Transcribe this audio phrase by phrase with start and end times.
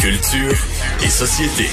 [0.00, 0.56] Culture
[1.04, 1.68] et société.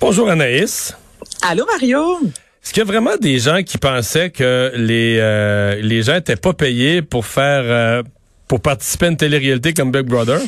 [0.00, 0.96] Bonjour Anaïs.
[1.42, 2.18] Allô Mario.
[2.22, 6.36] Est-ce qu'il y a vraiment des gens qui pensaient que les euh, les gens étaient
[6.36, 8.02] pas payés pour faire euh,
[8.48, 10.40] pour participer à une télé-réalité comme Big Brother?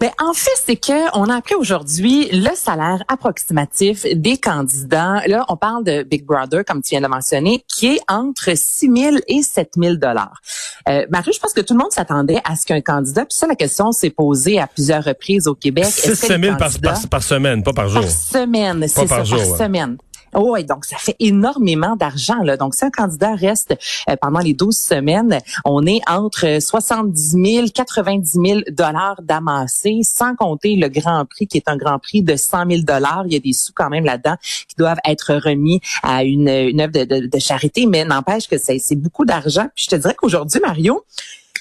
[0.00, 5.22] Ben, en fait, c'est que on a appris aujourd'hui le salaire approximatif des candidats.
[5.26, 8.90] Là, on parle de Big Brother, comme tu viens de mentionner, qui est entre 6
[8.94, 10.40] 000 et 7 000 dollars.
[10.88, 13.46] Euh, Marie, je pense que tout le monde s'attendait à ce qu'un candidat, puis ça,
[13.46, 15.86] la question s'est posée à plusieurs reprises au Québec.
[15.86, 18.02] 6 000 par, par, par, semaine, pas par jour.
[18.02, 19.96] Par semaine, c'est ça, par, jour, par semaine.
[20.34, 22.42] Oh, donc ça fait énormément d'argent.
[22.42, 22.56] Là.
[22.56, 23.76] Donc, si un candidat reste
[24.08, 30.34] euh, pendant les 12 semaines, on est entre 70 000, 90 000 dollars d'amassés, sans
[30.34, 33.24] compter le Grand Prix, qui est un Grand Prix de 100 000 dollars.
[33.26, 34.36] Il y a des sous quand même là-dedans
[34.68, 39.66] qui doivent être remis à une, œuvre de, charité, mais n'empêche que c'est beaucoup d'argent.
[39.74, 41.04] Puis je te dirais qu'aujourd'hui, Mario,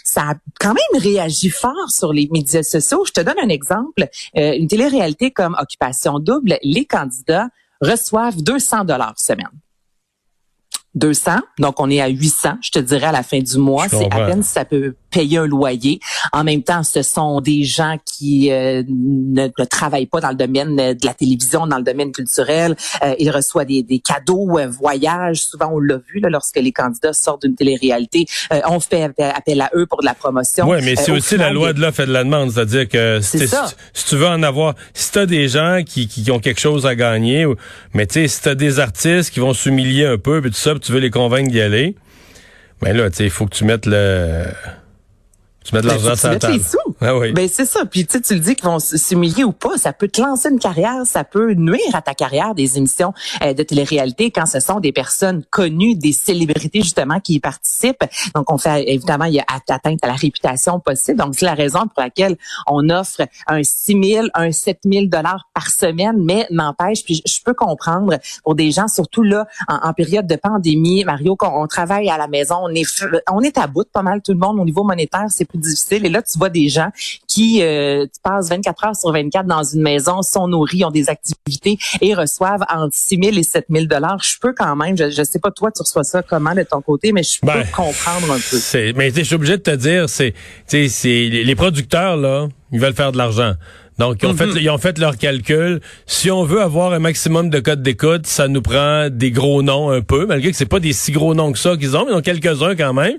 [0.03, 3.03] ça a quand même réagi fort sur les médias sociaux.
[3.05, 4.07] Je te donne un exemple.
[4.37, 7.47] Euh, une télé-réalité comme Occupation Double, les candidats
[7.81, 9.49] reçoivent 200 dollars semaine.
[10.95, 13.87] 200, donc on est à 800, je te dirais à la fin du mois.
[13.87, 15.99] C'est à peine si ça peut payer un loyer.
[16.33, 20.35] En même temps, ce sont des gens qui euh, ne, ne, travaillent pas dans le
[20.35, 22.75] domaine de la télévision, dans le domaine culturel.
[23.03, 25.41] Euh, ils reçoivent des, des cadeaux, un voyage.
[25.41, 28.25] Souvent, on l'a vu là, lorsque les candidats sortent d'une télé-réalité.
[28.53, 30.67] Euh, on fait appel à eux pour de la promotion.
[30.67, 32.51] Oui, mais c'est aussi la loi de l'offre et de la demande.
[32.51, 36.29] C'est-à-dire que si, si, tu veux en avoir, si tu as des gens qui, qui,
[36.31, 37.45] ont quelque chose à gagner,
[37.93, 40.57] mais tu sais, si tu as des artistes qui vont s'humilier un peu, puis tout
[40.57, 41.95] ça, puis tu veux les convaincre d'y aller,
[42.81, 44.45] ben là, tu sais, il faut que tu mettes le
[45.63, 46.63] tu mets de l'argent sur la table.
[47.01, 47.31] Ah oui.
[47.33, 47.85] Ben c'est ça.
[47.85, 51.01] Puis tu le dis qu'ils vont s'humilier ou pas, ça peut te lancer une carrière,
[51.05, 54.91] ça peut nuire à ta carrière des émissions euh, de télé-réalité quand ce sont des
[54.91, 58.03] personnes connues, des célébrités justement qui y participent.
[58.35, 61.17] Donc on fait évidemment il y a atteinte à la réputation possible.
[61.17, 65.49] Donc c'est la raison pour laquelle on offre un 6 000, un 7 000 dollars
[65.53, 67.03] par semaine, mais n'empêche.
[67.03, 71.63] Puis je peux comprendre pour des gens surtout là en, période de pandémie, Mario, qu'on
[71.63, 72.85] on travaille à la maison, on est
[73.31, 75.59] on est à bout de pas mal tout le monde au niveau monétaire, c'est plus
[75.59, 76.05] difficile.
[76.05, 76.89] Et là, tu vois des gens
[77.27, 81.77] qui euh, passent 24 heures sur 24 dans une maison, sont nourris, ont des activités
[82.01, 84.21] et reçoivent entre 6 000 et 7 000 dollars.
[84.21, 86.81] Je peux quand même, je, je sais pas toi, tu reçois ça comment de ton
[86.81, 88.93] côté, mais je peux ben, comprendre un peu.
[88.95, 90.33] Mais je suis obligé de te dire, c'est,
[90.67, 90.87] c'est
[91.29, 93.53] les producteurs là, ils veulent faire de l'argent.
[93.99, 94.57] Donc, ils ont, fait, mhm.
[94.61, 95.81] ils ont fait leur calcul.
[96.05, 99.91] Si on veut avoir un maximum de codes d'écoute, ça nous prend des gros noms
[99.91, 102.13] un peu, malgré que c'est pas des si gros noms que ça qu'ils ont, mais
[102.13, 103.17] ils ont quelques-uns quand même.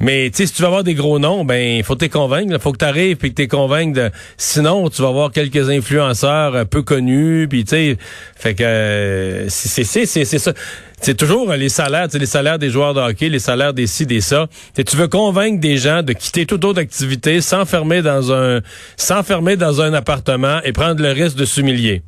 [0.00, 2.52] Mais tu sais, si tu veux avoir des gros noms, ben il faut te convaincre.
[2.52, 4.10] Il faut que tu arrives et que tu convainques de.
[4.36, 7.46] Sinon, tu vas avoir quelques influenceurs peu connus.
[7.48, 7.98] Puis tu sais,
[8.34, 10.52] fait que euh, c'est ça
[11.00, 14.20] c'est toujours les salaires, les salaires des joueurs de hockey, les salaires des ci, des
[14.20, 14.48] ça.
[14.74, 18.60] tu veux convaincre des gens de quitter toute autre activité, s'enfermer dans un,
[18.96, 22.02] s'enfermer dans un appartement et prendre le risque de s'humilier.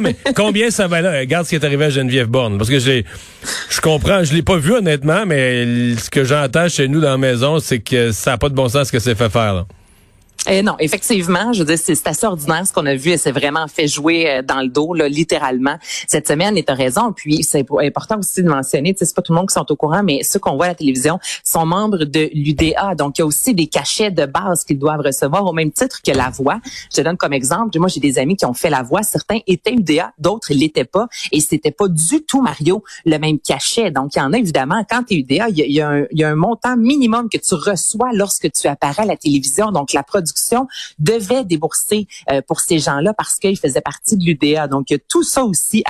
[0.00, 1.18] mais combien ça va là?
[1.18, 2.56] Regarde ce qui est arrivé à Geneviève Borne.
[2.56, 3.04] Parce que j'ai,
[3.68, 7.18] je comprends, je l'ai pas vu honnêtement, mais ce que j'entends chez nous dans la
[7.18, 9.54] maison, c'est que ça n'a pas de bon sens ce que c'est fait faire.
[9.54, 9.66] Là.
[10.50, 13.32] Eh non, effectivement, je veux dire, c'est assez ordinaire ce qu'on a vu et c'est
[13.32, 15.76] vraiment fait jouer euh, dans le dos, là, littéralement,
[16.06, 16.56] cette semaine.
[16.56, 17.12] Et tu raison.
[17.12, 20.02] Puis c'est important aussi de mentionner, c'est pas tout le monde qui sont au courant,
[20.02, 22.94] mais ceux qu'on voit à la télévision sont membres de l'UDA.
[22.94, 26.00] Donc, il y a aussi des cachets de base qu'ils doivent recevoir au même titre
[26.00, 26.60] que la voix.
[26.90, 29.02] Je te donne comme exemple, moi j'ai des amis qui ont fait la voix.
[29.02, 31.08] Certains étaient UDA, d'autres l'étaient pas.
[31.30, 33.90] Et c'était pas du tout, Mario, le même cachet.
[33.90, 36.28] Donc, il y en a évidemment, quand tu es UDA, il y, il y a
[36.28, 39.72] un montant minimum que tu reçois lorsque tu apparais à la télévision.
[39.72, 40.37] Donc, la production
[40.98, 44.68] devait débourser euh, pour ces gens-là parce qu'ils faisaient partie de l'UDA.
[44.68, 45.84] Donc, il y a tout ça aussi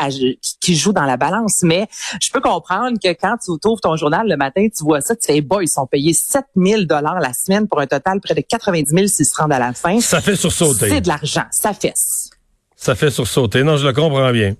[0.60, 1.62] qui joue dans la balance.
[1.62, 1.86] Mais
[2.20, 5.26] je peux comprendre que quand tu ouvres ton journal le matin, tu vois ça, tu
[5.26, 8.40] fais, boy, ils sont payés 7 000 dollars la semaine pour un total près de
[8.40, 10.00] 90 000 s'ils se rendent à la fin.
[10.00, 10.88] Ça fait sursauter.
[10.88, 11.44] C'est de l'argent.
[11.50, 12.30] Ça fesse.
[12.76, 13.62] Ça fait sursauter.
[13.62, 14.54] Non, je le comprends bien.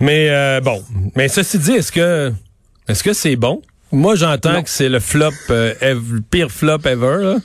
[0.00, 2.32] Mais euh, bon, mais ceci dit, est-ce que
[2.88, 3.62] est-ce que c'est bon?
[3.92, 5.94] Moi, j'entends que c'est le flop, euh,
[6.30, 7.18] pire flop ever.
[7.22, 7.36] Là.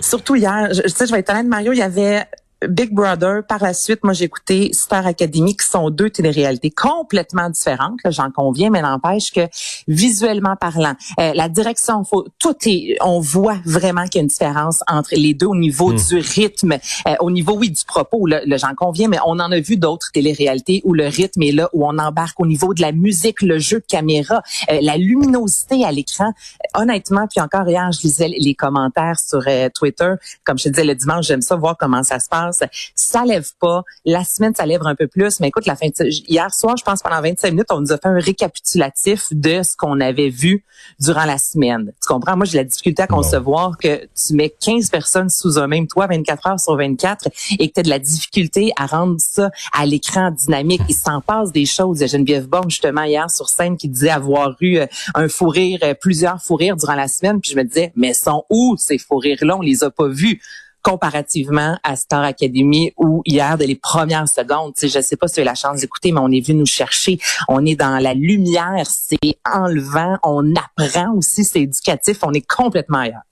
[0.00, 2.24] Surtout hier, je, sais, je vais être honnête, Mario, il y avait
[2.68, 3.42] Big Brother.
[3.46, 7.98] Par la suite, moi, j'ai écouté Star Academy, qui sont deux téléréalités complètement différentes.
[8.06, 9.48] J'en conviens, mais n'empêche que
[9.88, 14.28] visuellement parlant, euh, la direction, faut, tout est, on voit vraiment qu'il y a une
[14.28, 15.96] différence entre les deux au niveau hmm.
[16.08, 16.72] du rythme,
[17.08, 18.26] euh, au niveau, oui, du propos.
[18.26, 21.68] Là, j'en conviens, mais on en a vu d'autres téléréalités où le rythme est là,
[21.72, 25.84] où on embarque au niveau de la musique, le jeu de caméra, euh, la luminosité
[25.84, 26.32] à l'écran.
[26.74, 29.42] Honnêtement, puis encore hier, je lisais les commentaires sur
[29.74, 30.14] Twitter.
[30.44, 32.68] Comme je te disais le dimanche, j'aime ça voir comment ça se passe passe.
[32.94, 33.82] Ça lève pas.
[34.04, 35.40] La semaine, ça lève un peu plus.
[35.40, 36.30] Mais écoute, la fin de...
[36.30, 39.76] hier soir, je pense pendant 25 minutes, on nous a fait un récapitulatif de ce
[39.76, 40.64] qu'on avait vu
[41.00, 41.92] durant la semaine.
[42.00, 42.36] Tu comprends?
[42.36, 46.06] Moi, j'ai la difficulté à concevoir que tu mets 15 personnes sous un même toit
[46.06, 47.28] 24 heures sur 24
[47.58, 50.82] et que tu as de la difficulté à rendre ça à l'écran dynamique.
[50.88, 51.98] Il s'en passe des choses.
[51.98, 55.28] Il y a Geneviève Borne, justement, hier sur scène, qui disait avoir eu euh, un
[55.28, 57.40] fou rire, euh, plusieurs fous rires durant la semaine.
[57.40, 59.56] Puis je me disais, mais sont où ces fous rires-là?
[59.56, 60.40] On les a pas vus
[60.82, 65.40] comparativement à Star Academy où hier, de les premières secondes, je sais pas si tu
[65.40, 67.18] as eu la chance d'écouter, mais on est venu nous chercher.
[67.48, 72.98] On est dans la lumière, c'est enlevant, on apprend aussi, c'est éducatif, on est complètement
[72.98, 73.22] ailleurs.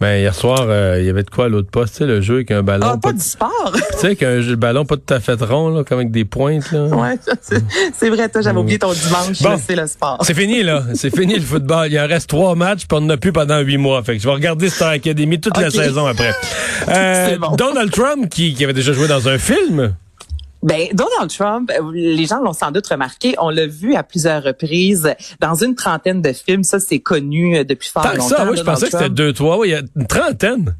[0.00, 2.22] Ben, hier soir, euh, il y avait de quoi à l'autre poste, tu sais, le
[2.22, 2.86] jeu avec un ballon.
[2.88, 3.72] Ah, pas, du sport!
[3.92, 6.84] Tu sais, qu'un ballon pas tout à fait rond, là, comme avec des pointes, là.
[6.84, 7.18] Ouais,
[7.92, 10.16] c'est vrai, toi, j'avais oublié ton dimanche, bon, c'est le sport.
[10.22, 10.84] C'est fini, là.
[10.94, 11.88] C'est fini le football.
[11.90, 14.02] Il en reste trois matchs, puis on n'en a plus pendant huit mois.
[14.02, 16.32] Fait que je vais regarder Star Academy toute la saison après.
[16.88, 17.56] Euh, bon.
[17.56, 19.94] Donald Trump, qui, qui avait déjà joué dans un film.
[20.62, 24.42] Ben, Donald Trump, euh, les gens l'ont sans doute remarqué, on l'a vu à plusieurs
[24.42, 26.64] reprises dans une trentaine de films.
[26.64, 28.28] Ça, c'est connu euh, depuis fort longtemps.
[28.28, 29.58] ça, oui, je pensais que c'était deux, trois.
[29.58, 30.76] Oui, il y a une trentaine.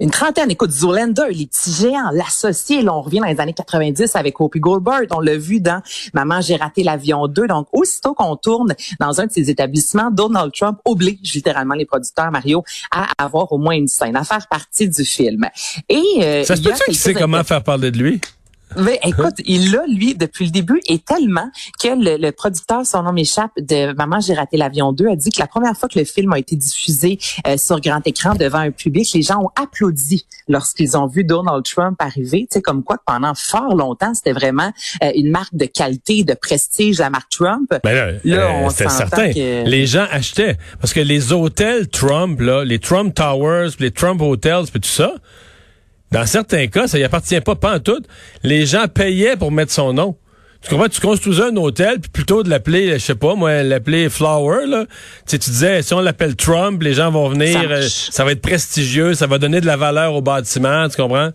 [0.00, 0.50] Une trentaine.
[0.50, 4.58] Écoute, Zoolander, les petits géants, l'associé, là, on revient dans les années 90 avec Opie
[4.58, 5.06] Goldberg.
[5.10, 5.82] On l'a vu dans
[6.14, 7.46] Maman, j'ai raté l'avion 2.
[7.46, 12.30] Donc, aussitôt qu'on tourne dans un de ces établissements, Donald Trump oblige littéralement les producteurs,
[12.30, 15.46] Mario, à avoir au moins une scène, à faire partie du film.
[15.88, 18.20] Et, euh, Ça se peut-tu qu'il sait comment faire parler de lui?
[18.76, 23.12] Mais écoute, il l'a, lui, depuis le début, et tellement que le, producteur, son nom
[23.12, 26.04] m'échappe, de Maman, j'ai raté l'avion 2, a dit que la première fois que le
[26.04, 30.26] film a été diffusé euh, sur grand écran devant un public, les gens ont applaudi
[30.48, 32.46] lorsqu'ils ont vu Donald Trump arriver.
[32.50, 34.72] Tu sais, comme quoi pendant fort longtemps, c'était vraiment
[35.02, 37.72] euh, une marque de qualité, de prestige, la marque Trump.
[37.84, 39.32] Ben là, euh, on c'était certain.
[39.32, 39.64] Que...
[39.68, 40.56] Les gens achetaient.
[40.80, 45.14] Parce que les hôtels Trump, là, les Trump Towers, les Trump Hotels, puis tout ça,
[46.12, 48.02] dans certains cas, ça y appartient pas, pas en tout.
[48.42, 50.16] Les gens payaient pour mettre son nom.
[50.62, 50.88] Tu comprends?
[50.88, 54.84] Tu construisais un hôtel, puis plutôt de l'appeler, je sais pas, moi, l'appeler Flower, là.
[54.84, 54.92] Tu,
[55.26, 58.30] sais, tu disais, si on l'appelle Trump, les gens vont venir, ça, euh, ça, va
[58.30, 61.30] être prestigieux, ça va donner de la valeur au bâtiment, tu comprends?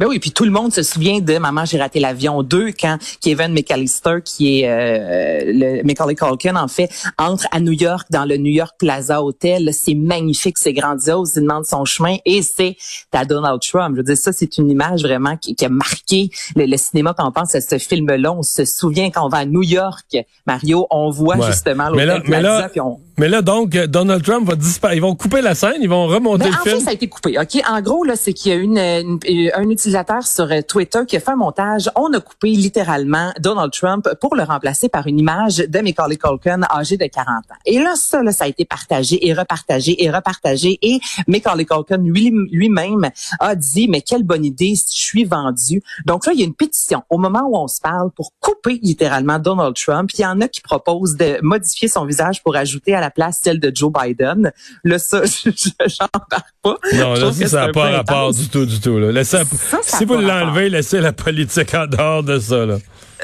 [0.00, 2.96] Ben oui, puis tout le monde se souvient de Maman, j'ai raté l'avion 2 quand
[3.20, 6.88] Kevin McAllister, qui est euh, le Macaulay Culkin, en fait,
[7.18, 9.74] entre à New York dans le New York Plaza Hotel.
[9.74, 11.32] C'est magnifique, c'est grandiose.
[11.36, 12.78] Il demande son chemin et c'est
[13.12, 13.90] à Donald Trump.
[13.92, 17.32] Je veux dire, ça, c'est une image vraiment qui, a marqué le, cinéma quand on
[17.32, 18.32] pense à ce film-là.
[18.32, 20.16] On se souvient quand on va à New York,
[20.46, 22.70] Mario, on voit justement l'hôtel Plaza.
[22.70, 24.96] Puis on, mais là, donc, Donald Trump va disparaître.
[24.96, 26.74] Ils vont couper la scène, ils vont remonter ben, le en film.
[26.74, 27.38] En fait, ça a été coupé.
[27.38, 31.18] Ok, En gros, là, c'est qu'il y a une, un utilisateur sur euh, Twitter qui
[31.18, 31.90] a fait un montage.
[31.96, 36.62] On a coupé littéralement Donald Trump pour le remplacer par une image de Macaulay Culkin
[36.74, 37.54] âgé de 40 ans.
[37.66, 40.78] Et là, ça, là, ça a été partagé et repartagé et repartagé.
[40.80, 45.82] Et Macaulay Culkin lui-même a dit, mais quelle bonne idée, je suis vendu.
[46.06, 48.80] Donc là, il y a une pétition au moment où on se parle pour couper
[48.82, 50.08] littéralement Donald Trump.
[50.14, 53.40] Il y en a qui proposent de modifier son visage pour ajouter à la place
[53.42, 54.52] celle de Joe Biden.
[54.84, 56.76] Là, ça, j'en parle pas.
[56.94, 58.98] Non, là, ça n'a pas rapport du tout, du tout.
[58.98, 59.24] Là.
[59.24, 59.42] ça,
[59.82, 62.66] si vous l'enlevez, laissez la politique en dehors de ça.
[62.66, 62.78] Là.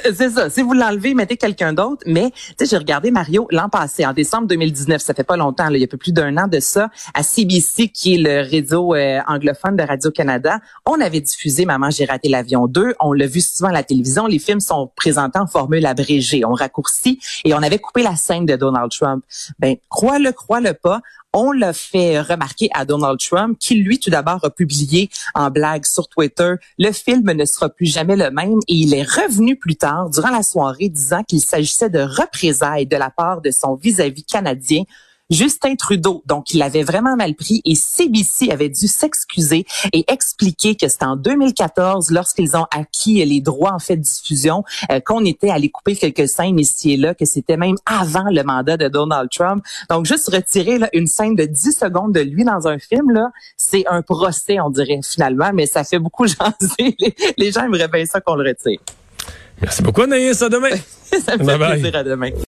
[0.04, 0.50] C'est ça.
[0.50, 2.02] Si vous l'enlevez, mettez quelqu'un d'autre.
[2.06, 5.00] Mais, tu sais, j'ai regardé Mario l'an passé, en décembre 2019.
[5.00, 7.22] Ça fait pas longtemps, là, il y a peu plus d'un an de ça, à
[7.22, 10.60] CBC, qui est le réseau euh, anglophone de Radio-Canada.
[10.84, 12.94] On avait diffusé Maman, j'ai raté l'avion 2.
[13.00, 14.26] On l'a vu souvent à la télévision.
[14.26, 16.44] Les films sont présentés en formule abrégée.
[16.44, 19.24] On raccourcit et on avait coupé la scène de Donald Trump.
[19.58, 21.00] Ben, crois-le, crois-le pas.
[21.38, 25.84] On l'a fait remarquer à Donald Trump, qui lui, tout d'abord, a publié en blague
[25.84, 29.76] sur Twitter, le film ne sera plus jamais le même et il est revenu plus
[29.76, 34.24] tard, durant la soirée, disant qu'il s'agissait de représailles de la part de son vis-à-vis
[34.24, 34.84] canadien
[35.30, 40.76] Justin Trudeau, donc il avait vraiment mal pris et CBC avait dû s'excuser et expliquer
[40.76, 45.24] que c'était en 2014, lorsqu'ils ont acquis les droits en fait de diffusion, euh, qu'on
[45.24, 48.88] était allé couper quelques scènes ici et là, que c'était même avant le mandat de
[48.88, 49.64] Donald Trump.
[49.90, 53.30] Donc juste retirer là, une scène de 10 secondes de lui dans un film, là,
[53.56, 56.96] c'est un procès, on dirait finalement, mais ça fait beaucoup jaser.
[56.98, 58.80] Les, les gens aimeraient bien ça qu'on le retire.
[59.60, 60.42] Merci beaucoup, Anaïs.
[60.42, 60.68] À demain.
[61.24, 61.96] ça me fait plaisir.
[61.96, 62.30] À demain.